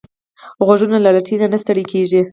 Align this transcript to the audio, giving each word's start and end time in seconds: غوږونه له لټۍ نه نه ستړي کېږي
غوږونه 0.65 0.97
له 1.05 1.09
لټۍ 1.15 1.35
نه 1.41 1.47
نه 1.51 1.57
ستړي 1.63 1.83
کېږي 1.91 2.21